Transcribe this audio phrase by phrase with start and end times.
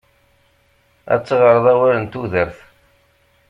[1.13, 2.57] Ad teɣreḍ awal n tudert.